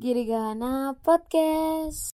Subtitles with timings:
[0.00, 2.16] Girigana Podcast.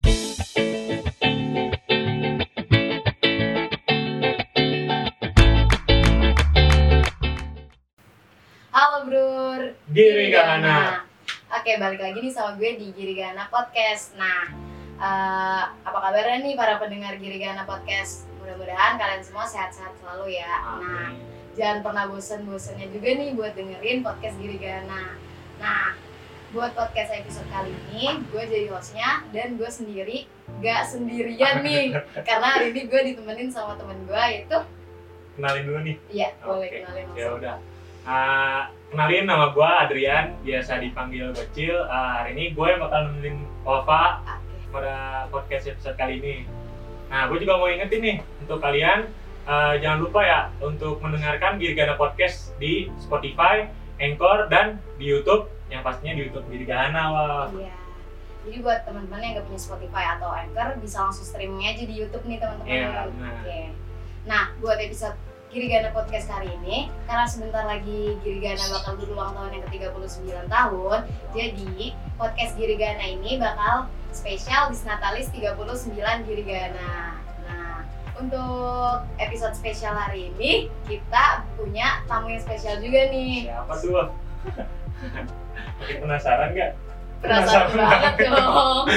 [8.71, 11.03] Halo Brur Girigana.
[11.51, 14.14] Oke balik lagi nih sama gue di Girigana Podcast.
[14.14, 14.46] Nah
[15.03, 18.30] eh, apa kabarnya nih para pendengar Girigana Podcast?
[18.39, 20.79] Mudah-mudahan kalian semua sehat-sehat selalu ya.
[20.79, 21.11] Nah
[21.59, 25.19] jangan pernah bosen-bosennya juga nih buat dengerin podcast Girigana.
[25.59, 26.12] Nah
[26.53, 30.29] buat podcast episode kali ini gue jadi hostnya dan gue sendiri
[30.61, 34.59] gak sendirian nih karena hari ini gue ditemenin sama temen gue yaitu
[35.33, 35.97] Kenalin dulu nih.
[36.12, 37.56] iya boleh kenalin Ya udah.
[38.05, 41.73] Ah, kenalin nama gue Adrian, biasa dipanggil Bocil.
[41.88, 44.69] Ah, hari ini gue bakal nemenin Ova Oke.
[44.69, 46.37] pada podcast episode kali ini.
[47.09, 49.09] Nah, gue juga mau ingetin nih untuk kalian
[49.48, 53.64] ah, jangan lupa ya untuk mendengarkan Girgana Podcast di Spotify,
[53.97, 55.48] Anchor, dan di YouTube.
[55.73, 57.47] Yang pastinya di YouTube Girgana wah.
[57.57, 57.75] Iya.
[58.43, 62.27] Jadi buat teman-teman yang gak punya Spotify atau Anchor bisa langsung streaming aja di YouTube
[62.27, 62.69] nih teman-teman.
[62.69, 63.33] Iya, benar.
[63.41, 63.61] Oke.
[64.27, 65.17] Nah, buat episode
[65.53, 70.98] Girigana Podcast kali ini, karena sebentar lagi Girigana bakal berulang tahun yang ke-39 tahun,
[71.37, 73.84] jadi podcast Girigana ini bakal
[74.17, 77.20] spesial di Natalis 39 Girigana.
[77.45, 77.84] Nah,
[78.17, 83.53] untuk episode spesial hari ini, kita punya tamu yang spesial juga nih.
[83.53, 84.09] Siapa tuh?
[85.03, 86.70] Makin penasaran nggak?
[87.20, 88.86] Penasaran banget dong.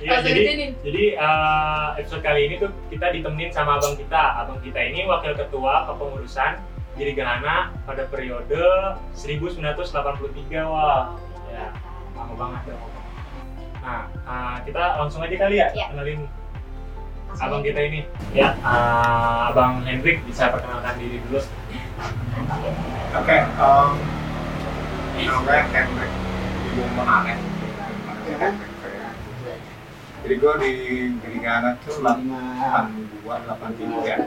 [0.00, 0.70] Iya, Langsung jadi nih.
[0.80, 4.40] Jadi uh, episode kali ini tuh kita ditemenin sama abang kita.
[4.40, 6.56] Abang kita ini wakil ketua kepengurusan
[6.96, 8.56] Girigana pada periode
[9.12, 9.76] 1983
[10.64, 11.12] wah
[11.52, 11.76] Ya.
[12.16, 12.88] lama banget dong.
[13.84, 15.86] Nah uh, kita langsung aja kali ya Iya.
[15.92, 16.24] kenalin
[17.28, 18.00] Langsung abang kita ini.
[18.32, 21.44] Ya, uh, abang Hendrik bisa perkenalkan diri dulu.
[23.12, 25.09] Oke, um, nama gue Hendrik Ibu Menane.
[30.20, 30.72] Jadi gue di
[31.20, 34.18] Girigana tuh 82, 83 ya.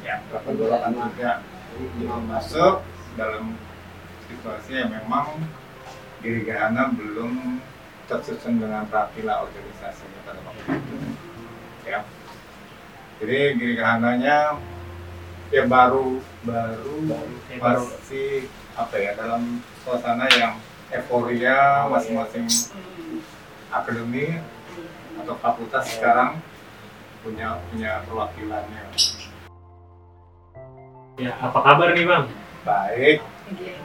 [0.00, 1.44] Ya, 82, 83.
[1.44, 2.84] Jadi masuk
[3.20, 3.56] dalam
[4.28, 5.44] situasi yang memang
[6.24, 7.60] Girigana belum
[8.08, 10.94] tersusun dengan rapilah organisasinya pada waktu itu.
[11.88, 12.04] Ya.
[13.20, 14.56] Jadi Girigananya
[15.50, 16.94] ya baru baru
[17.58, 18.46] baru si
[18.80, 20.56] apa ya dalam suasana yang
[20.88, 23.20] euforia masing-masing Hmm.
[23.68, 24.40] akademi
[25.20, 26.40] atau fakultas sekarang
[27.20, 28.84] punya punya perwakilannya.
[31.20, 32.24] Ya, apa kabar nih bang?
[32.60, 33.18] baik.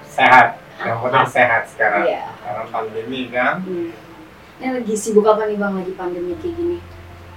[0.04, 0.60] Sehat.
[0.80, 2.04] Yang penting sehat sekarang.
[2.08, 2.24] Iya.
[2.40, 3.56] karena pandemi kan?
[3.64, 3.92] Hmm.
[4.56, 6.78] Ini lagi sibuk apa nih bang lagi pandemi kayak gini?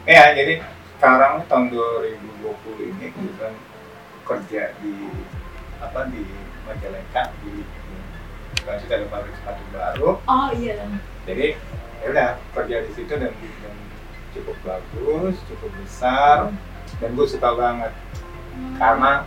[0.09, 0.65] ya jadi
[0.97, 3.55] sekarang tahun 2020 ini kebetulan
[4.25, 4.93] kerja di
[5.79, 6.23] apa di
[6.63, 7.65] Majalengka di
[8.55, 10.77] Bekasi ada pabrik sepatu baru Oh iya.
[11.25, 11.55] jadi
[11.99, 13.75] ya udah kerja di situ dan, dan
[14.31, 16.53] cukup bagus cukup besar
[16.97, 17.93] dan gue suka banget
[18.75, 19.25] karena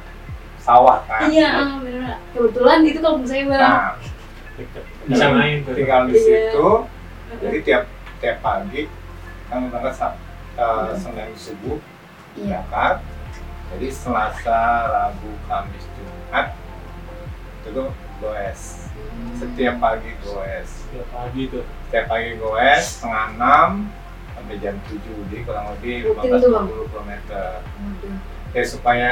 [0.57, 2.19] sawah kan Iya, ah, bener.
[2.31, 3.57] Kebetulan itu kalau saya bang.
[3.57, 3.91] nah
[5.03, 5.73] Bisa main tuh.
[5.73, 6.21] tinggal di Iya.
[6.21, 6.67] situ
[7.39, 7.83] jadi tiap
[8.19, 8.85] tiap pagi
[9.47, 10.19] kami berangkat sa-
[10.53, 11.79] eh, Senin subuh
[12.35, 12.61] Iya.
[13.71, 16.47] Jadi Selasa Rabu Kamis Jumat
[17.61, 17.87] itu gue
[18.19, 18.61] goes
[19.33, 21.63] setiap pagi goes Setiap pagi tuh.
[21.87, 23.69] setiap pagi goes setengah enam
[24.31, 26.13] sampai jam 7 jadi kurang lebih tuh,
[26.49, 26.65] Bang?
[26.67, 28.15] 15-20 km Waduh,
[28.51, 29.09] ya supaya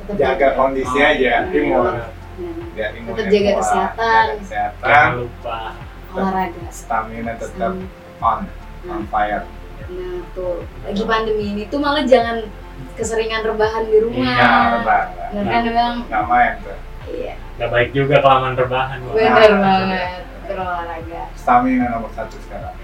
[0.00, 1.36] tetap jaga kondisi Oh, aja iya.
[1.44, 2.08] Nah,
[2.72, 4.26] biar imun Tetap jaga kesehatan.
[4.26, 5.60] jaga kesehatan Jangan lupa.
[6.08, 6.64] olahraga.
[6.70, 8.22] stamina tetap Hmm.
[8.22, 8.40] on
[8.86, 9.44] on fire
[9.86, 12.42] nah tuh lagi pandemi ini tuh malah jangan
[12.94, 14.24] keseringan rebahan di rumah.
[14.32, 15.96] iya rebahan Bener kan bang?
[16.06, 17.34] nggak main tuh Iya.
[17.56, 18.98] Gak baik juga kelamaan rebahan.
[19.06, 20.20] Bener Nah, banget.
[20.44, 21.22] Berolahraga.
[21.34, 22.74] stamina nomor satu sekarang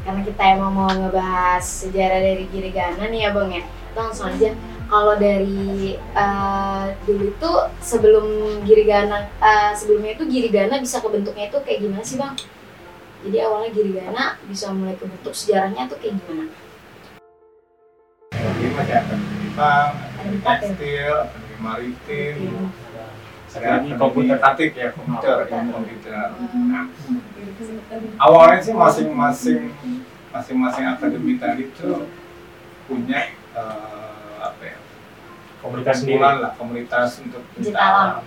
[0.00, 3.62] karena kita emang mau ngebahas sejarah dari Girigana nih ya bang ya
[3.94, 4.52] langsung aja
[4.84, 7.50] kalau dari eh, dulu itu
[7.80, 8.26] sebelum
[8.62, 12.36] Girigana eh, sebelumnya itu Girigana bisa kebentuknya itu kayak gimana sih bang?
[13.24, 16.52] Jadi awalnya Girigana bisa mulai kebentuk sejarahnya tuh kayak gimana?
[18.74, 20.60] Masih akademi Jepang akademi empat ya?
[20.60, 22.36] tekstil akademi maritim
[23.54, 24.36] ada Ini komputer.
[24.36, 25.54] komputer ya komputer Komputer.
[25.54, 26.66] ilmu komputer Hmm.
[26.68, 26.84] nah
[28.20, 29.62] awalnya sih masing-masing
[30.28, 32.10] masing-masing akademi tadi tuh
[32.84, 34.76] punya eh, apa ya
[35.60, 36.18] Komunitas sendiri.
[36.18, 37.42] kumpulan lah komunitas untuk
[37.72, 38.20] alam.
[38.20, 38.24] alam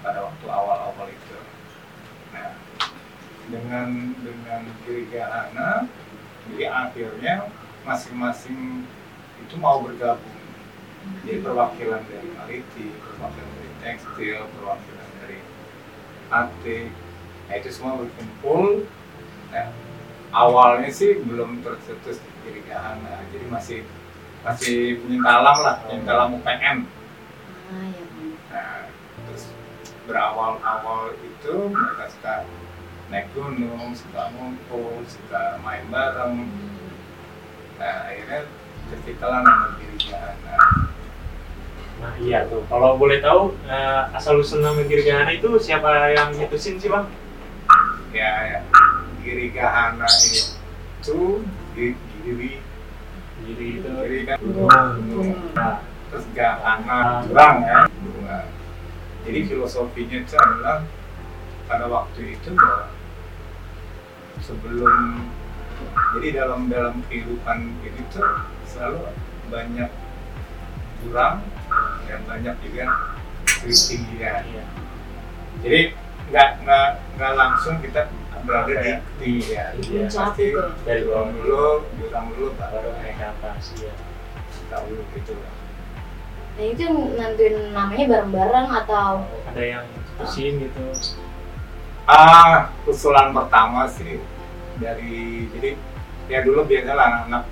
[0.00, 1.36] pada waktu awal-awal itu.
[2.30, 2.52] Nah,
[3.44, 5.84] dengan dengan Girigana,
[6.46, 7.34] jadi akhirnya
[7.82, 8.88] masing-masing
[9.44, 10.36] itu mau bergabung.
[11.24, 15.38] Jadi perwakilan dari Maliti, perwakilan dari tekstil, perwakilan dari
[16.32, 16.64] AT,
[17.44, 18.88] nah itu semua berkumpul
[19.54, 19.70] Nah,
[20.34, 23.80] awalnya sih belum tercetus Girigahana, jadi masih
[24.42, 26.78] masih penyintalam lah, penyintalam UPN.
[27.70, 28.34] Ah, ya, Bang.
[28.50, 28.82] Nah,
[29.30, 29.54] terus
[30.10, 32.34] berawal-awal itu mereka suka
[33.14, 36.50] naik gunung, suka ngumpul, suka main bareng.
[37.78, 38.50] Nah, akhirnya
[38.94, 40.56] terciptalah nama Girigahana.
[41.98, 46.78] Nah iya tuh, kalau boleh tahu eh, asal usul nama Girgahana itu siapa yang nyetusin
[46.78, 47.10] sih bang?
[48.14, 48.60] Ya, ya.
[49.24, 51.42] Girigahana itu
[51.74, 52.62] gi- giri,
[53.44, 54.38] Jadi itu giri kan.
[55.58, 58.38] Nah, terus gahana jurang ya bunga.
[59.24, 60.84] Jadi filosofinya itu adalah
[61.64, 62.92] pada waktu itu bahwa
[64.44, 65.24] sebelum
[66.14, 68.22] jadi dalam dalam kehidupan ini tuh
[68.74, 68.98] selalu
[69.48, 69.90] banyak
[71.06, 71.46] jurang
[72.10, 72.84] dan banyak juga
[73.46, 74.42] ketinggian.
[74.50, 74.64] iya.
[75.62, 75.80] Jadi
[76.34, 78.10] nggak nggak nggak langsung kita
[78.42, 79.72] berada di ketinggian.
[79.78, 80.04] Iya.
[80.10, 80.62] Puncak Pasti itu.
[80.82, 81.64] Dari bawah dulu,
[82.02, 83.94] jurang dulu baru baru naik ke atas ya.
[84.68, 85.38] tahu gitu.
[86.54, 89.22] Nah itu yang nentuin namanya bareng-bareng atau
[89.54, 90.82] Ada yang nyetusin gitu.
[92.10, 94.18] Ah, usulan pertama sih
[94.82, 95.78] dari jadi
[96.26, 97.44] ya dulu biasalah anak-anak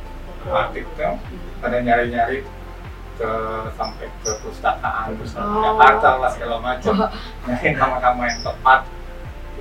[0.48, 1.14] aktif tuh
[1.58, 2.42] pada nyari-nyari
[3.12, 3.30] ke
[3.72, 5.62] sampai ke perpustakaan perpustakaan Oh.
[5.62, 6.94] Jakarta lah segala macam
[7.44, 8.80] nyari nama-nama yang tepat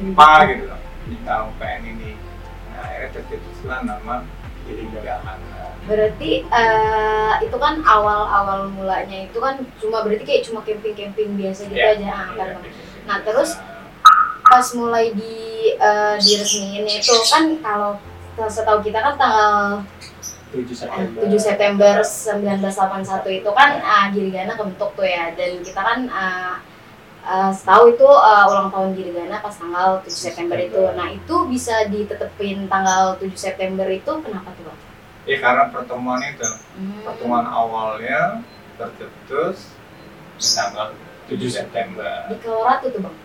[0.01, 2.11] apa gitu loh di tahun PN ini
[2.71, 4.15] nah akhirnya tercetuslah nama
[4.63, 11.35] jadi Gahana berarti eh, itu kan awal-awal mulanya itu kan cuma berarti kayak cuma camping-camping
[11.35, 11.97] biasa gitu Iya.
[11.97, 12.37] aja ah, Iya.
[12.37, 12.61] bareng.
[13.01, 13.57] Nah, terus
[14.43, 15.35] pas mulai di
[15.73, 17.97] eh, diresmiin itu kan kalau
[18.47, 19.81] setahu kita kan tanggal
[20.51, 21.19] 7 eh, September.
[21.23, 26.55] 7 September 1981 itu kan uh, Girigana kebentuk tuh ya dan kita kan uh,
[27.23, 30.83] uh, setahu itu uh, ulang tahun Girigana pas tanggal 7 September itu.
[30.91, 34.79] Nah, itu bisa ditetepin tanggal 7 September itu kenapa tuh, Bang?
[35.21, 37.05] ya karena pertemuan itu Hmm.
[37.05, 38.41] pertemuan awalnya
[38.73, 39.77] tercetus
[40.41, 40.97] tanggal
[41.29, 43.15] 7 September Di Colorado tuh, Bang.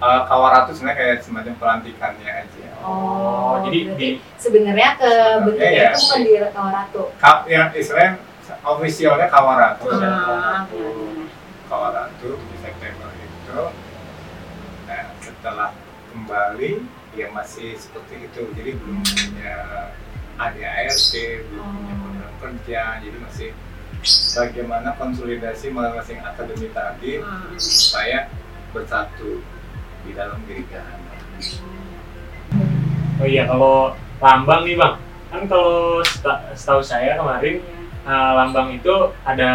[0.00, 2.66] Uh, Kawaratu sebenarnya kayak semacam pelantikannya aja.
[2.80, 7.02] Oh, jadi berarti di- sebenarnya ke Sebenarnya bentuknya ya, itu bukan di Colorado.
[7.20, 8.12] Ka yang istilahnya
[8.64, 9.84] ofisialnya Kawaratu.
[9.84, 10.08] Oh, iya.
[10.08, 11.28] Ah, benar-benar.
[11.68, 13.60] Kawaratu di September itu.
[14.88, 15.70] Nah, setelah
[16.08, 16.70] kembali
[17.12, 18.42] ya masih seperti itu.
[18.56, 19.54] Jadi belum punya
[20.34, 21.12] ADART,
[21.44, 22.00] belum punya Oh.
[22.00, 22.82] program kerja.
[23.04, 23.48] Jadi masih
[24.32, 27.52] bagaimana konsolidasi masing-masing akademi tadi Ah.
[27.60, 28.32] supaya
[28.72, 29.44] bersatu
[30.10, 31.14] di dalam Girigahana.
[33.22, 34.94] Oh iya kalau lambang nih bang,
[35.30, 37.62] kan kalau seta- setahu saya kemarin
[38.02, 38.90] eh, lambang itu
[39.22, 39.52] ada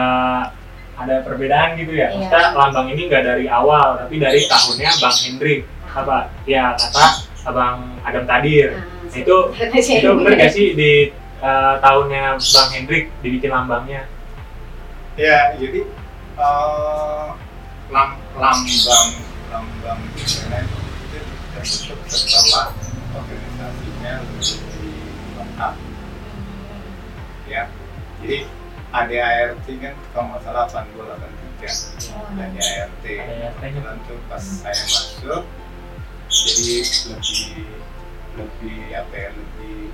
[0.95, 2.07] ada perbedaan gitu ya.
[2.07, 2.23] Iya.
[2.31, 5.59] Maksudnya lambang ini nggak dari awal, tapi dari tahunnya Bang Hendrik
[5.91, 6.17] apa?
[6.47, 7.05] Ya kata
[7.45, 8.79] Abang Adam Tadir.
[8.79, 9.51] Nah, Itu
[9.99, 11.11] itu bener gak sih di
[11.43, 14.07] eh, tahunnya Bang Hendrik dibikin lambangnya?
[15.19, 15.83] Ya, jadi
[16.39, 17.27] eh,
[17.91, 18.09] lam,
[18.39, 19.07] lambang
[19.51, 20.77] lambang Girigahana itu
[21.53, 22.67] terbentuk setelah
[23.15, 24.59] organisasinya lebih
[25.39, 25.73] lengkap
[27.47, 27.63] ya.
[28.21, 28.37] Jadi
[28.95, 35.43] ADART kan kalau nggak salah 82 83 Oh, dan ART kebetulan tuh pas saya masuk
[36.29, 36.77] jadi
[37.09, 37.65] lebih
[38.35, 39.89] lebih apa ya lebih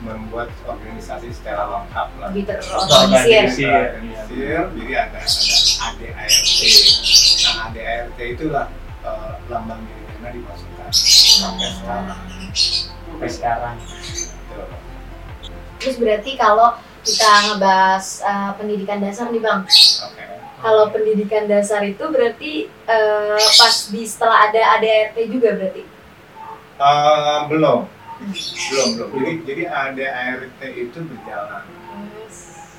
[0.00, 2.94] membuat organisasi secara lengkap lah lebih terorganisir.
[3.04, 3.68] Organisir.
[3.68, 7.25] Organisir, jadi ada ada ADART
[7.70, 8.66] ADART itulah
[9.02, 10.88] eh, lambang Girigahana dimasukkan.
[10.92, 12.20] Sampai sekarang.
[12.54, 13.76] Sampai sekarang.
[15.76, 16.74] Terus berarti kalau
[17.06, 20.24] kita ngebahas uh, pendidikan dasar nih bang, oke.
[20.56, 25.86] Kalau pendidikan dasar itu berarti uh, pas di setelah ada ADRT juga berarti.
[26.76, 27.86] Eh, belum.
[28.72, 29.08] Belum belum.
[29.14, 31.62] Jadi jadi ADART itu berjalan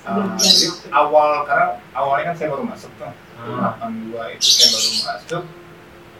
[0.07, 3.75] Hmm, jadi awal karena awalnya kan saya baru masuk tuh Ah.
[3.83, 5.43] 82 itu saya baru masuk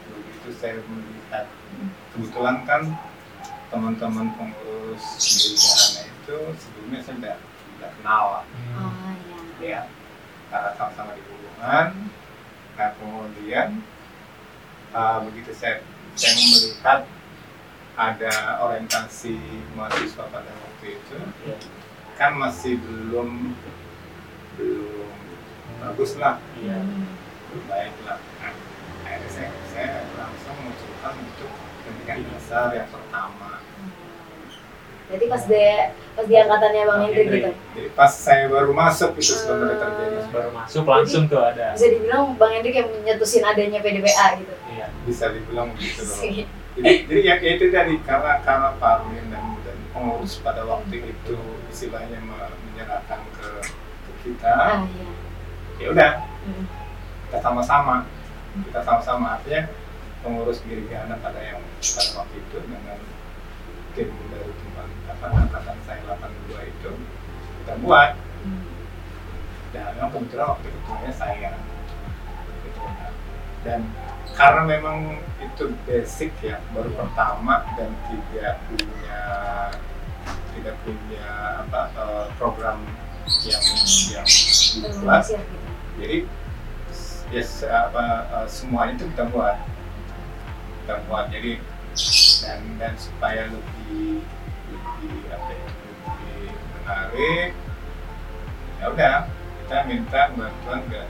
[0.08, 1.46] begitu saya melihat
[2.12, 2.82] kebetulan kan
[3.68, 7.38] teman-teman pengurus Girigahana itu sebelumnya saya udah,
[7.74, 8.46] udah kenal lah
[8.78, 9.16] Hmm.
[9.58, 9.88] Ya
[10.48, 11.88] karena sama-sama di hubungan
[12.76, 13.70] nah kemudian
[14.92, 15.82] ah, begitu saya
[16.14, 17.00] saya melihat
[17.96, 19.34] ada orientasi
[19.74, 21.58] mahasiswa pada waktu itu Iya.
[22.18, 23.54] Kan masih belum
[24.58, 25.10] belum
[25.80, 26.82] bagus lah Iya.
[27.70, 28.54] baik lah nah,
[29.06, 33.62] akhirnya saya, saya langsung mengusulkan untuk pendidikan dasar yang pertama
[35.08, 35.64] Berarti pas di
[36.20, 37.52] pas di angkatannya bang Hendrik gitu.
[37.72, 41.72] jadi pas saya baru masuk itu sebenarnya terjadi Baru masuk langsung tuh ada.
[41.72, 44.54] Bisa dibilang bang Hendrik yang menyetusin adanya PDPA gitu.
[44.68, 44.88] Iya.
[45.08, 46.18] bisa dibilang begitu loh
[46.78, 49.57] jadi jadi ya ya itu tadi karena karena Parmin dan
[49.98, 51.38] pengurus pada waktu itu
[51.68, 53.50] istilahnya me- menyerahkan ke,
[54.06, 55.10] ke kita ah iya
[55.78, 56.12] ya udah
[56.46, 56.64] Hmm.
[57.28, 58.06] kita sama-sama
[58.62, 59.68] kita sama-sama artinya
[60.22, 62.98] pengurus Girigana pada yang pada waktu itu dengan
[63.92, 66.92] tim dari teman apa angkatan saya 82 itu
[67.58, 68.64] kita buat Hmm.
[69.74, 71.52] dan memang kebetulan waktu itu saya.
[73.68, 73.84] Dan
[74.40, 79.22] karena memang itu basic ya baru pertama dan tidak punya
[80.56, 81.28] tidak punya
[81.68, 82.80] apa eh, program
[83.44, 83.64] yang
[84.16, 85.52] yang Siap gitu.
[86.00, 86.18] jadi
[87.28, 89.58] yes apa semuanya itu kita buat.
[90.84, 91.28] Kita buat.
[91.28, 91.60] Jadi
[92.46, 94.24] dan dan supaya lebih
[94.72, 96.46] lebih apa ya, lebih
[96.78, 97.50] menarik
[98.78, 99.18] ya udah
[99.66, 101.02] kita minta bantuan ke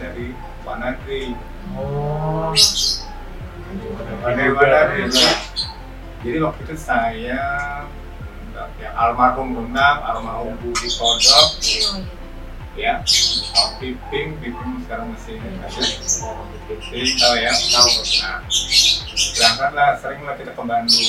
[0.00, 0.32] dari
[0.64, 1.36] Wanadri
[1.76, 2.56] Oh.
[4.24, 5.12] dari Wanadri
[6.20, 7.86] jadi waktu itu saya
[8.80, 11.48] ya almarhum Undang, almarhum Budi Kodok,
[12.76, 13.00] ya.
[13.56, 15.80] Om Piping, Piping sekarang masih ada
[16.68, 17.52] Piping tahu ya?
[17.52, 17.90] Tahu.
[18.20, 18.38] Nah
[19.36, 21.08] berangkatlah seringlah kita ke Bandung.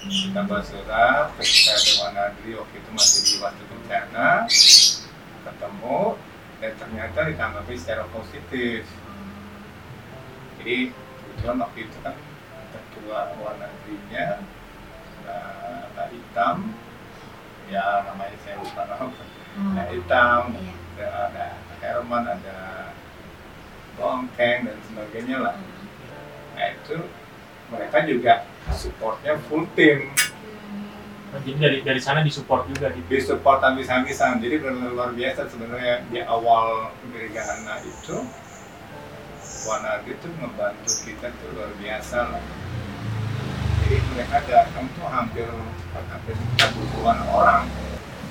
[0.00, 1.74] Kita buat surat ketika
[2.10, 3.34] Nadri waktu itu masih di
[3.86, 4.06] dan
[6.90, 8.82] ternyata ditanggapi secara positif
[10.58, 12.18] jadi kebetulan waktu itu kan
[12.74, 14.26] ketua Dewan Nadrinya
[15.24, 16.74] uh, Hitam
[17.70, 19.06] ya namanya saya lupa nama
[19.50, 19.74] Hmm.
[19.74, 21.10] Mbak Hitam Iya.
[21.10, 21.46] ada, ada
[21.82, 22.58] Herman, ada
[23.98, 25.58] Bongkeng dan sebagainya lah.
[26.54, 26.96] Nah itu
[27.66, 30.14] mereka juga supportnya full tim, Hmm.
[30.14, 30.19] Nah,
[31.30, 33.06] jadi dari dari sana disupport juga gitu.
[33.06, 34.42] di support habis-habisan.
[34.42, 38.26] Jadi benar-benar luar biasa sebenarnya di awal Gerigana itu
[39.60, 42.44] Wanagi itu ngebantu kita tuh luar biasa lah.
[43.84, 45.46] Jadi mereka datang tuh hampir
[45.92, 46.34] hampir
[46.80, 47.68] ribuan orang.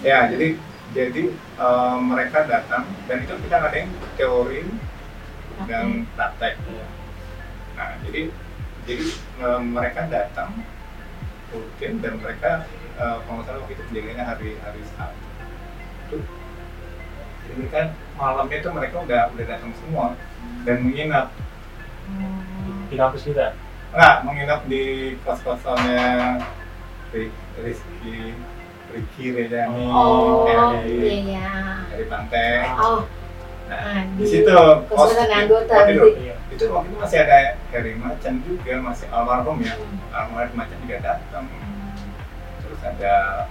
[0.01, 0.57] Ya jadi
[0.91, 4.65] jadi eh, mereka datang dan itu kita ngadain teori
[5.69, 6.57] dan praktek.
[7.77, 8.33] Nah, jadi
[8.89, 9.05] jadi
[9.45, 10.65] eh, mereka datang
[11.51, 12.65] rutin dan mereka
[12.95, 16.17] eh, kalau salah waktu itu kejadiannya hari hari Sabtu.
[17.41, 17.79] Jadi mereka
[18.13, 20.05] malamnya itu mereka udah udah datang semua
[20.63, 21.33] dan menginap
[22.87, 23.53] Di kampus kita.
[23.89, 24.83] nggak menginap di
[25.19, 26.37] kos kosannya
[27.57, 28.37] Rizky
[28.89, 31.49] Ricky Rejani Oh, dari, iya ya.
[31.89, 32.69] dari pantai.
[32.75, 33.05] Oh,
[33.65, 37.37] Nah, nah, di situ kesulitan pos- anggota waktu itu, waktu itu masih ada
[37.69, 39.77] Heri Macan juga masih almarhum ya.
[40.09, 41.45] Almarhum Macan juga datang.
[42.65, 43.45] Terus ada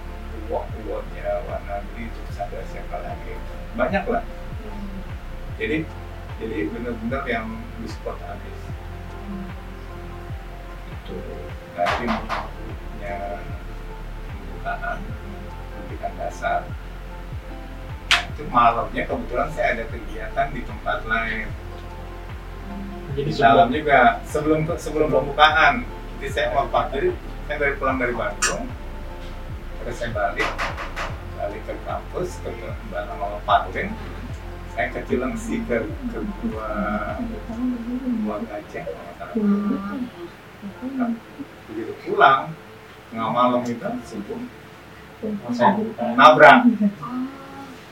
[0.51, 3.33] uang uangnya warna biru terus ada siapa lagi.
[3.79, 4.23] Banyak lah.
[5.55, 5.87] Jadi
[6.39, 7.47] jadi benar-benar yang
[7.79, 8.59] di sport habis.
[10.91, 11.15] Itu.
[11.79, 13.17] Dari punya
[14.27, 14.99] pembukaan
[15.71, 16.67] pendidikan dasar.
[18.35, 21.47] Itu malamnya kebetulan saya ada kegiatan di tempat lain
[23.19, 25.83] Jadi di dalam juga sebelum sebelum pembukaan
[26.23, 27.11] jadi saya mau jadi
[27.51, 28.63] saya dari pulang dari Bandung
[29.83, 30.47] terus saya balik
[31.35, 32.47] balik ke kampus ke
[32.87, 33.91] bareng sama Parlin
[34.71, 36.71] saya ke Cilengsi ke ke gua
[38.23, 38.87] gua gajah
[41.67, 42.55] begitu pulang
[43.11, 43.83] tengah malam itu
[45.19, 45.75] Oh, saya
[46.15, 46.71] nabrak.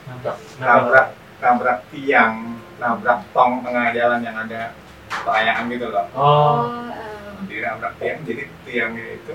[0.08, 0.36] Nabrak.
[0.56, 1.08] nabrak
[1.44, 4.72] nabrak tiang nabrak tong tengah jalan yang ada
[5.08, 6.06] pelayangan gitu loh.
[6.12, 6.22] Oh.
[6.22, 9.34] Oh, eh, jadi nabrak tiang jadi tiangnya itu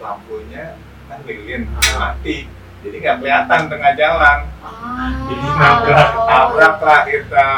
[0.00, 0.64] lampunya
[1.08, 1.62] kan lilin
[1.96, 2.48] mati.
[2.84, 4.38] Jadi nggak kelihatan tengah jalan.
[4.62, 5.10] Ah.
[5.26, 6.08] Jadi nabrak.
[6.28, 7.50] nabrak lah kita.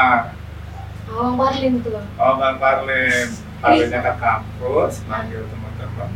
[1.08, 1.98] Oh, Marlin tuh.
[1.98, 3.28] oh bang Parlin.
[3.58, 6.10] Parlinnya ke kampus manggil teman-teman.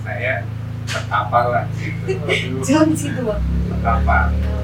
[0.00, 0.46] Saya
[0.86, 1.64] terkapar lah.
[2.06, 3.42] Aduh, Jangan situ, Bang.
[3.68, 4.56] terkapar Ya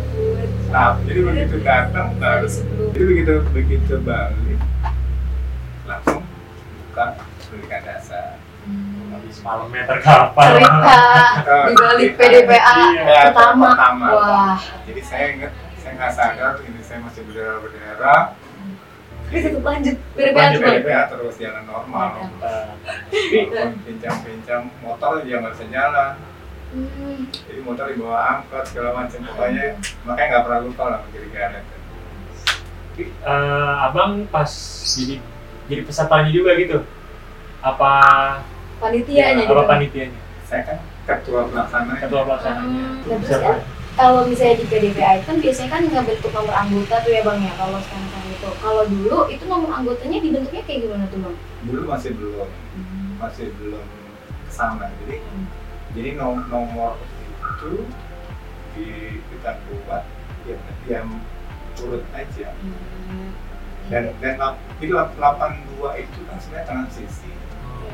[0.72, 2.16] nah jadi begitu datang
[2.49, 2.96] sebelum.
[2.96, 4.51] jadi begitu begitu balik
[6.92, 7.04] buka
[7.49, 9.11] pendidikan dasar Hmm.
[9.11, 10.54] Habis malamnya terkapar.
[10.54, 12.11] Cerita di balik.
[12.14, 13.34] PDPA Iya.
[13.34, 13.75] pertama.
[13.75, 14.06] pertama.
[14.14, 14.54] Wah,
[14.87, 18.22] jadi saya ingat saya nggak sadar ini saya masih berdarah berdarah
[19.26, 20.61] ini tetap lanjut PDPA Lanjut.
[20.62, 22.08] PDPA terus jalan normal
[23.82, 26.12] pincang-pincang motor aja nggak bisa jalan
[26.70, 27.28] Hmm.
[27.28, 31.64] jadi motor dibawa angkot segala macam pokoknya makanya nggak pernah lupa lah kiri kanan
[32.96, 34.49] eh, abang pas
[34.88, 35.20] jadi
[35.66, 36.78] jadi pesertanya juga gitu?
[37.61, 37.92] Apa
[38.76, 39.69] Panitianya apa juga.
[39.69, 40.21] panitianya?
[40.42, 42.83] saya kan ketua pelaksana Ketua pelaksananya.
[42.83, 43.49] Hmm, terus Siapa?
[43.49, 43.57] ya?
[43.92, 47.52] Kalau misalnya di PDPA itu kan biasanya kan ngebentuk nomor anggota tuh ya bang ya
[47.54, 48.49] kalau sekarang sekarang itu.
[48.59, 51.37] Kalau dulu itu nomor anggotanya dibentuknya kayak gimana tuh bang?
[51.62, 52.49] dulu masih belum
[53.16, 53.87] masih belum
[54.42, 55.16] ke sana jadi
[55.92, 56.99] jadi nom- nomor
[57.54, 57.87] itu
[58.73, 58.87] di
[59.23, 60.02] kita buat
[60.42, 60.57] ya
[60.88, 61.09] yang
[61.73, 63.31] turut aja Hmm.
[63.91, 67.31] Dan dan lap- jadi lap- 82 itu kan sebenarnya transisi.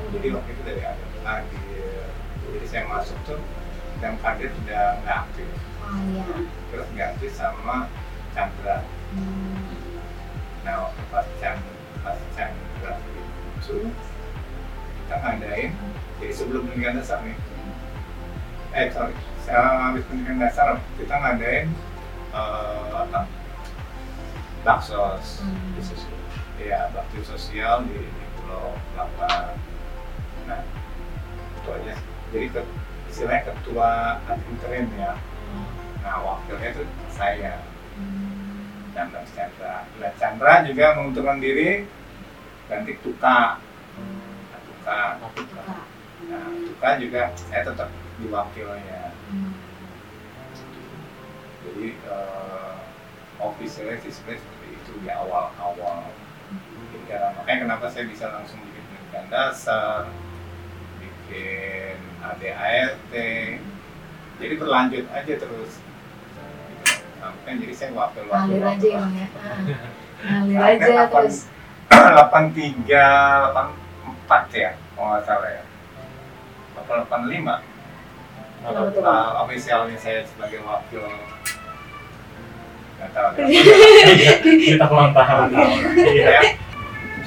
[0.09, 2.09] Jadi waktu itu dari ada Kadir
[2.49, 3.41] jadi saya masuk tuh
[4.01, 5.49] dan Kadir udah nggak aktif.
[5.85, 6.25] Oh iya.
[6.69, 7.89] terus ganti sama
[8.37, 8.85] Chandra.
[9.09, 9.89] Hmm.
[10.65, 11.73] nah waktu pas Chandra
[12.05, 12.93] pas Chandra
[13.59, 13.89] itu
[15.01, 15.71] kita ngadain
[16.21, 17.37] jadi sebelum pendidikan dasar nih.
[18.73, 21.73] Eh sorry saya habis pendidikan dasar kita ngadain
[22.33, 23.25] apa
[24.67, 25.79] baksos Hmm.
[26.59, 29.55] ya bakti sosial di, di Pulau Kelapa
[30.49, 30.61] nah
[31.59, 31.95] itu aja.
[32.33, 32.61] Jadi ke,
[33.13, 35.13] istilahnya ketua interim ya.
[36.03, 37.61] Nah wakilnya itu saya.
[37.95, 38.91] Hmm.
[38.97, 39.85] Chandra Chandra.
[40.01, 41.85] Nah Chandra juga mengundurkan diri
[42.69, 43.61] ganti Tuka.
[44.51, 45.01] Nah, Tuka.
[45.37, 45.63] Suka.
[46.29, 47.89] nah Tuka juga saya tetap
[48.19, 49.13] diwakilnya.
[49.29, 49.53] Hmm.
[51.69, 52.78] jadi eh,
[53.39, 56.11] officialnya sih sebenarnya seperti itu di awal-awal
[56.75, 60.11] pendidikan makanya kenapa saya bisa langsung bikin pendidikan dasar
[60.99, 63.13] bikin ADART
[64.39, 65.73] jadi berlanjut aja terus
[67.17, 69.01] sampai jadi saya wakil wakil Ngalir aja ya.
[69.03, 69.61] Ah.
[70.23, 71.39] Ngalir aja delapan- terus.
[71.89, 72.87] 83
[73.51, 75.63] 84 ya kalau nggak salah ya
[76.77, 77.63] apa 85
[78.59, 79.15] Kenapa tuh bang?
[79.15, 81.07] Nah, officialnya saya sebagai wakil
[82.99, 83.31] nggak tahu
[84.67, 85.49] kita ulang tahun
[86.03, 86.27] iya.
[86.29, 86.43] Ya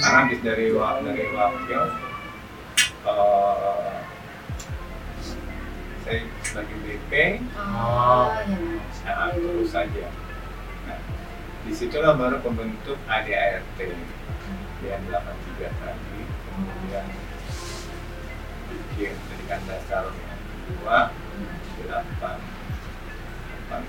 [0.02, 1.84] karena habis dari dari wakil
[3.06, 3.96] eh,
[6.02, 7.12] saya sebagai BP
[7.54, 8.82] Oh iya.
[9.06, 10.10] nah, terus saja.
[10.90, 11.00] Nah,
[11.66, 13.78] di situlah baru pembentuk ADART
[14.82, 17.06] yang 83 tadi kemudian
[18.74, 21.14] bikin pendidikan dasar yang kedua
[21.78, 22.71] di 8
[23.72, 23.84] Empat.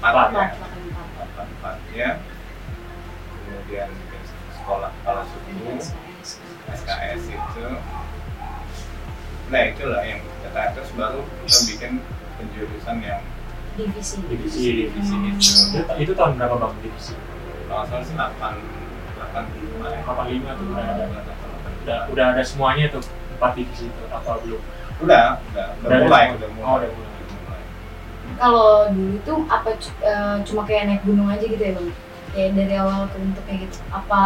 [0.00, 0.70] 8 ya Empat, delapan, empat.
[1.14, 2.08] delapan empatnya
[3.40, 3.88] kemudian
[4.52, 5.70] sekolah kepala suku
[6.70, 7.22] SKS.
[7.28, 7.66] Itu
[9.50, 11.92] nah itulah yang kita terus baru kita bikin
[12.36, 13.22] penjurusan yang
[13.74, 14.18] Divisi.
[14.24, 15.30] divisi divisi Hmm.
[15.30, 15.42] itu
[15.74, 17.14] itu, itu tahun berapa bang divisi
[17.66, 21.22] kalau salah sih 8 85 ya 85 tuh udah ada udah,
[21.86, 22.12] 85.
[22.12, 24.62] udah ada semuanya tuh empat divisi itu apa belum
[25.00, 27.09] udah udah udah Udah ada mulai udah mulai Oh, udah mulai.
[28.40, 31.88] Kalau dulu tuh apa eh, cuma kayak naik gunung aja gitu ya bang?
[32.32, 33.76] Kayak dari awal ke bentuknya gitu.
[33.92, 34.22] Apa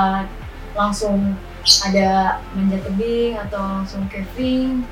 [0.73, 1.35] langsung
[1.83, 2.09] ada
[2.53, 4.87] manjat tebing atau langsung caving?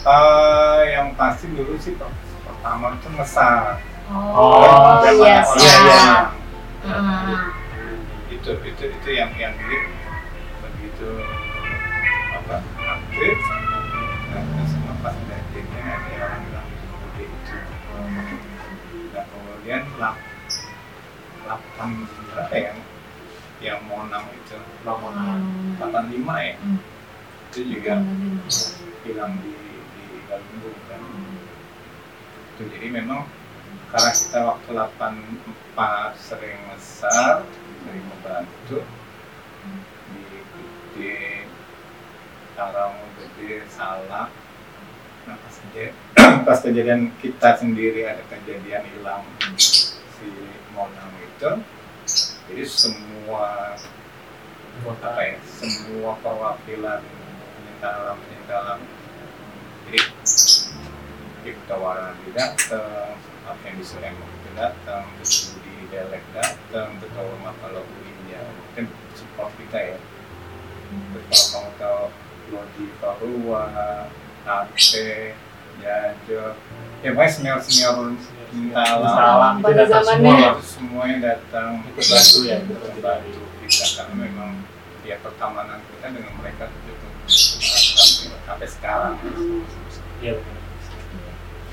[0.00, 5.56] Eh, yang pasti dulu sih per- pertama itu ngesar Oh, iya siap.
[5.58, 6.08] iya, iya.
[6.84, 7.48] Ah.
[8.28, 9.78] itu itu itu yang yang jadi
[10.60, 11.08] begitu
[12.36, 13.36] apa aktif
[14.28, 14.44] nah,
[15.24, 18.53] dari ada orang bilang itu seperti itu dan
[19.34, 20.16] kemudian lap
[21.42, 21.88] delapan
[22.30, 22.72] berapa ya?
[23.60, 24.56] Yang Monang itu.
[24.86, 25.76] Hmm.
[25.80, 26.54] 85 ya?
[26.60, 26.78] Hmm.
[27.50, 28.42] itu juga Hmm.
[29.06, 29.54] hilang di
[29.94, 31.00] di Galunggung kan.
[32.54, 33.26] Itu jadi memang
[33.94, 37.46] karena kita waktu 84 sering besar
[37.84, 38.82] sering membantu
[40.10, 41.46] di gede
[42.54, 44.30] Karang gede Salak
[45.24, 45.94] nah pas kejadian,
[46.46, 49.24] pas kejadian kita sendiri ada kejadian hilang
[49.56, 50.28] si
[50.76, 51.50] Monang itu
[52.50, 53.72] jadi semua
[54.84, 57.00] apa ya semua perwakilan
[57.56, 58.80] penyinta alam penyinta alam
[59.88, 60.00] jadi
[61.44, 67.52] kita Waradi datang apa yang disuruh emang itu datang terus Budi Delek datang ketua rumah
[67.60, 69.98] kalau Uinnya mungkin support kita ya.
[71.12, 72.02] Terus kalau kamu tahu
[72.48, 73.64] Lodi Farua
[74.44, 75.34] Arte
[75.80, 76.42] Jajo.
[77.04, 78.16] Ya pokoknya senior senior
[79.02, 81.82] Salam itu datang semua itu semuanya datang.
[81.90, 84.50] Ikut bantu ya ikut membantu kita karena memang
[85.02, 86.92] ya pertemanan kita dengan mereka itu
[87.26, 89.12] sampai, sampai sekarang.
[90.38, 90.64] benar.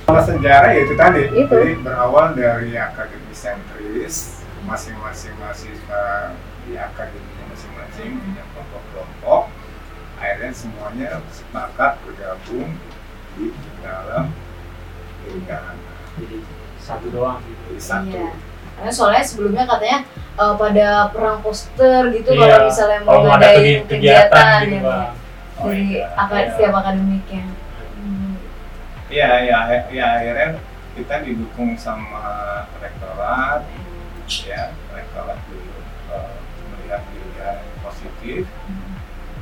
[0.09, 1.53] Kalau sejarah ya itu tadi, Itu.
[1.53, 9.50] jadi berawal dari akademi sentris, masing-masing mahasiswa di akademinya masing-masing punya kelompok-kelompok,
[10.21, 12.69] akhirnya semuanya sepakat bergabung
[13.33, 13.49] di
[13.81, 14.29] dalam
[15.23, 15.77] lingkaran
[16.15, 16.37] jadi
[16.77, 18.13] satu doang gitu jadi satu.
[18.13, 18.31] Iya.
[18.71, 22.39] Karena soalnya sebelumnya katanya eh, pada perang poster gitu Iya.
[22.39, 25.09] kalau misalnya mau mau ada kegiatan, kegiatan gitu ya, bang
[25.57, 26.05] Oh, dari iya.
[26.15, 26.49] aka- Iya.
[26.51, 27.45] setiap akademiknya.
[27.95, 28.33] Hmm.
[29.11, 29.57] Iya, ya,
[29.89, 30.49] ya akhirnya
[30.91, 32.25] kita didukung sama
[32.77, 33.61] rektorat,
[34.25, 35.73] ya rektorat dulu
[36.09, 36.33] eh,
[36.67, 37.47] melihat juga
[37.79, 38.49] positif,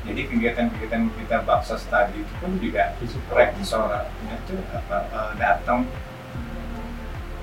[0.09, 3.37] jadi kegiatan-kegiatan kita baksa tadi itu pun juga Disupport.
[3.37, 5.85] rektornya tuh apa eh, datang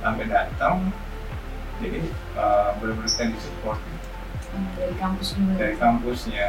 [0.03, 0.91] sampai datang
[1.79, 2.01] jadi
[2.35, 3.79] eh, benar-benar kita disupport
[4.75, 6.47] dari kampus dulu dari kampusnya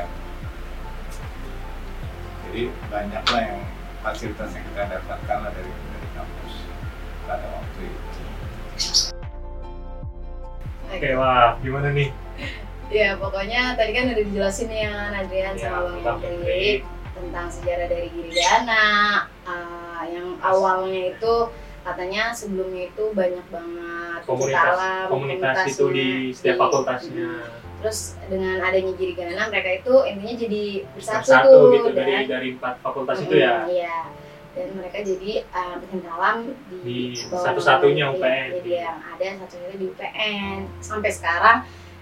[2.50, 3.62] jadi banyak lah yang
[4.02, 6.54] fasilitas yang kita dapatkan lah dari dari kampus
[7.30, 8.06] pada waktu itu
[10.88, 12.10] Oke, wah, gimana nih?
[12.88, 18.08] Ya pokoknya tadi kan udah dijelasin ya Adrian Ya, sama Bang Hendrik tentang sejarah dari
[18.14, 18.86] Girigana
[19.44, 21.34] uh, yang awalnya itu
[21.82, 27.32] katanya sebelumnya itu banyak banget Komunitas, alam, komunitas itu di setiap fakultasnya.
[27.78, 30.64] Terus dengan adanya Girigana mereka itu intinya jadi
[30.96, 33.56] bersatu, Satu tuh gitu dan- dari dari empat fakultas itu Mm, ya.
[33.68, 33.98] Iya.
[34.58, 36.38] Dan mereka jadi uh, pecinta alam
[36.82, 38.48] di, Di satu-satunya UPN.
[38.58, 40.58] Jadi yang ada satu-satunya di UPN.
[40.82, 41.58] Sampai sekarang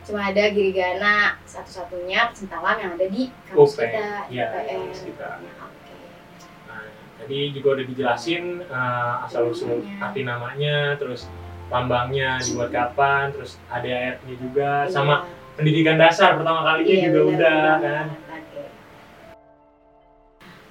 [0.06, 3.82] cuma ada Girigana satu-satunya pecinta alam yang ada di kampus UPN.
[3.84, 4.68] kita, di Iya, UPN.
[4.78, 5.28] kampus kita.
[5.36, 5.94] Ya, oke.
[6.66, 6.84] Nah,
[7.18, 11.26] tadi juga udah dijelasin uh, asal usul arti namanya, terus
[11.66, 15.34] lambangnya dibuat kapan, terus ADAR-nya juga, sama Iya.
[15.56, 18.06] pendidikan dasar pertama kalinya Iya, juga benar, udah benar kan.
[18.30, 18.62] Oke.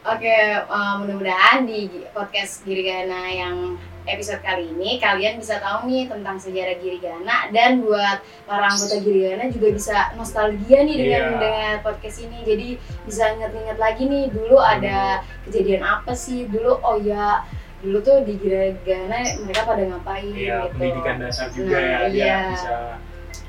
[0.05, 0.37] Oke,
[0.69, 3.57] uh, mudah-mudahan di podcast Girigana yang
[4.07, 9.49] episode kali ini kalian bisa tahu nih tentang sejarah Girigana dan buat para anggota Girigana
[9.49, 11.37] juga bisa nostalgia nih dengan Iya.
[11.37, 12.39] dengan podcast ini.
[12.43, 12.69] Jadi
[13.03, 17.43] bisa inget-inget lagi nih dulu ada kejadian apa sih dulu oh ya
[17.81, 20.75] dulu tuh di Girigana mereka pada ngapain Iya, gitu.
[20.75, 22.37] pendidikan dasar juga Nah, ya, iya.
[22.51, 22.75] bisa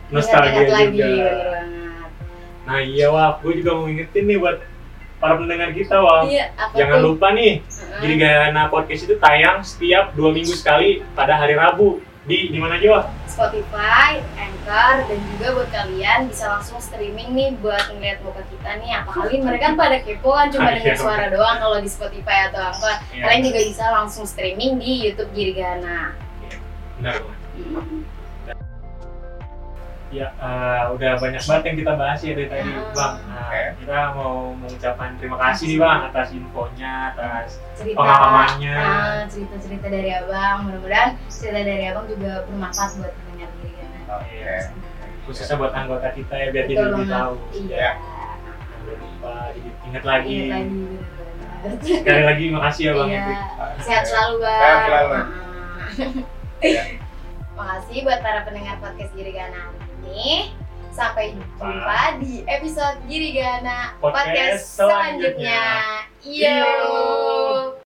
[0.08, 1.08] nostalgia Ingat-ingat lagi, juga.
[1.26, 2.10] bener banget.
[2.66, 4.58] Nah iya wah, gue juga mau ingetin nih buat
[5.18, 6.24] para pendengar kita wah.
[6.24, 7.06] Iya, apa Jangan tuh?
[7.10, 7.54] lupa nih,
[7.98, 12.76] jadi Gana Podcast itu tayang setiap dua minggu sekali pada hari Rabu di di mana
[12.76, 13.06] aja wah?
[13.26, 18.92] Spotify, Anchor, dan juga buat kalian bisa langsung streaming nih buat ngeliat muka kita nih.
[18.98, 20.98] Apalagi mereka kan pada kepo kan cuma Ah, dengar iya.
[20.98, 22.96] suara doang kalau di Spotify atau Anchor.
[23.12, 23.22] Iya.
[23.22, 26.16] Kalian juga bisa langsung streaming di YouTube Girigana.
[26.98, 28.15] Benar banget.
[30.10, 32.94] Ya, eh, udah banyak banget yang kita bahas ya dari tadi, Ah.
[32.94, 33.14] Bang.
[33.26, 33.62] Nah, Oke.
[33.82, 38.78] kita mau mengucapkan terima kasih nih, Bang, atas infonya, atas Cerita, pengalamannya.
[38.78, 40.58] ah, cerita-cerita dari abang.
[40.64, 44.00] Mudah-mudahan cerita dari abang juga bermanfaat buat pendengar Girigana.
[44.14, 44.58] oke Iya.
[45.26, 47.34] Khususnya buat anggota kita ya, biar jadi Betul lebih tahu.
[47.52, 47.90] Iya.
[47.98, 50.38] Jangan lupa, jadi ingat lagi.
[50.38, 50.82] Ingat lagi.
[51.82, 53.10] Sekali lagi makasih ya, Bang.
[53.10, 53.24] Iya.
[53.82, 54.60] Sehat selalu, Bang.
[54.62, 55.10] Sehat selalu.
[55.12, 55.26] Ah.
[56.62, 56.82] Iya.
[57.58, 59.74] Makasih buat para pendengar podcast Girigana
[60.10, 60.54] ini.
[60.96, 65.64] Sampai jumpa di episode Girigana Podcast podcast, selanjutnya.
[66.24, 66.64] selanjutnya.
[66.64, 67.76] Yo.